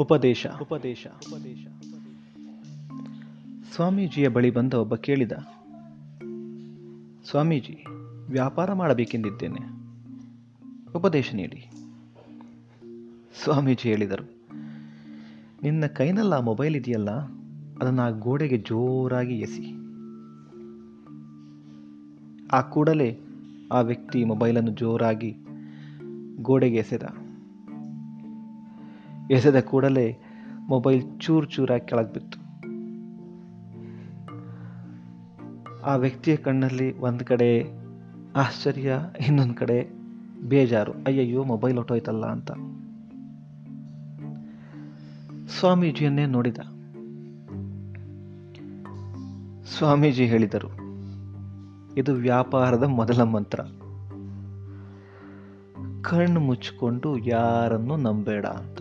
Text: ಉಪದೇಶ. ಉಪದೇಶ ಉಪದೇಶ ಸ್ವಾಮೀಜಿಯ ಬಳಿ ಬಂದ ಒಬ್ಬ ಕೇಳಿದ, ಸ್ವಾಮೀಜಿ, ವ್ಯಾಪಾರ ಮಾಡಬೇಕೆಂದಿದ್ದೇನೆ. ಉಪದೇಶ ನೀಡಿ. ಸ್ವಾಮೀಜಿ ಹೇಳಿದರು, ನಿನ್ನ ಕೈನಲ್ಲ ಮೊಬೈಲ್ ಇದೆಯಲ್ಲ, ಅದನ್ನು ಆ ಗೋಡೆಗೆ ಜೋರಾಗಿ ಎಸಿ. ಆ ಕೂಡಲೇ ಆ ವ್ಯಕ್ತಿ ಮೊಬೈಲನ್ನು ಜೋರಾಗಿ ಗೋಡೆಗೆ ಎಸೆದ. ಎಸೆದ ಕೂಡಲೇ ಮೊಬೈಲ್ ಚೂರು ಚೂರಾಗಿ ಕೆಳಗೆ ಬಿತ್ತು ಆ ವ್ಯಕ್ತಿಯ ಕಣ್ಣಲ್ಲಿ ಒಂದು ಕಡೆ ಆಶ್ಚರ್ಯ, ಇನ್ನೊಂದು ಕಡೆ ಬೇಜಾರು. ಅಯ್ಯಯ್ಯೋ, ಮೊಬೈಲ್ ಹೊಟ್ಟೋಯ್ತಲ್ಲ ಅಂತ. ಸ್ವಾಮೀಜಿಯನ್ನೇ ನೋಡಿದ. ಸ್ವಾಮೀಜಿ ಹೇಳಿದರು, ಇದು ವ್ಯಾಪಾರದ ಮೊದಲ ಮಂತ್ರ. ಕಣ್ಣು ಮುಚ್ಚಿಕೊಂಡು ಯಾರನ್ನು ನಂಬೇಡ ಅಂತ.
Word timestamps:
ಉಪದೇಶ. 0.00 0.46
ಉಪದೇಶ 0.62 1.06
ಉಪದೇಶ 1.06 1.66
ಸ್ವಾಮೀಜಿಯ 3.74 4.28
ಬಳಿ 4.28 4.50
ಬಂದ 4.50 4.74
ಒಬ್ಬ 4.74 4.94
ಕೇಳಿದ, 4.94 5.32
ಸ್ವಾಮೀಜಿ, 7.30 7.84
ವ್ಯಾಪಾರ 8.28 8.72
ಮಾಡಬೇಕೆಂದಿದ್ದೇನೆ. 8.72 9.62
ಉಪದೇಶ 10.94 11.34
ನೀಡಿ. 11.34 11.70
ಸ್ವಾಮೀಜಿ 13.44 13.88
ಹೇಳಿದರು, 13.88 14.24
ನಿನ್ನ 15.62 15.86
ಕೈನಲ್ಲ 15.86 16.38
ಮೊಬೈಲ್ 16.40 16.76
ಇದೆಯಲ್ಲ, 16.76 17.10
ಅದನ್ನು 17.80 18.02
ಆ 18.02 18.10
ಗೋಡೆಗೆ 18.10 18.58
ಜೋರಾಗಿ 18.58 19.38
ಎಸಿ. 19.38 19.66
ಆ 22.52 22.60
ಕೂಡಲೇ 22.60 23.18
ಆ 23.72 23.80
ವ್ಯಕ್ತಿ 23.80 24.24
ಮೊಬೈಲನ್ನು 24.24 24.70
ಜೋರಾಗಿ 24.70 25.36
ಗೋಡೆಗೆ 26.42 26.76
ಎಸೆದ. 26.76 27.25
ಎಸೆದ 29.30 29.60
ಕೂಡಲೇ 29.60 30.18
ಮೊಬೈಲ್ 30.68 31.20
ಚೂರು 31.20 31.46
ಚೂರಾಗಿ 31.46 31.86
ಕೆಳಗೆ 31.86 32.12
ಬಿತ್ತು 32.12 32.46
ಆ 35.84 35.94
ವ್ಯಕ್ತಿಯ 35.94 36.36
ಕಣ್ಣಲ್ಲಿ 36.36 36.98
ಒಂದು 36.98 37.24
ಕಡೆ 37.24 37.64
ಆಶ್ಚರ್ಯ, 38.36 38.96
ಇನ್ನೊಂದು 39.26 39.54
ಕಡೆ 39.54 39.90
ಬೇಜಾರು. 40.48 40.92
ಅಯ್ಯಯ್ಯೋ, 40.92 41.44
ಮೊಬೈಲ್ 41.44 41.76
ಹೊಟ್ಟೋಯ್ತಲ್ಲ 41.76 42.26
ಅಂತ. 42.26 42.50
ಸ್ವಾಮೀಜಿಯನ್ನೇ 45.48 46.26
ನೋಡಿದ. 46.26 46.58
ಸ್ವಾಮೀಜಿ 49.64 50.26
ಹೇಳಿದರು, 50.26 50.68
ಇದು 51.96 52.14
ವ್ಯಾಪಾರದ 52.14 52.82
ಮೊದಲ 52.82 53.22
ಮಂತ್ರ. 53.22 53.60
ಕಣ್ಣು 56.02 56.40
ಮುಚ್ಚಿಕೊಂಡು 56.40 57.18
ಯಾರನ್ನು 57.18 57.96
ನಂಬೇಡ 57.96 58.46
ಅಂತ. 58.46 58.78